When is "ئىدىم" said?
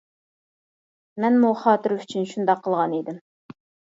3.01-3.21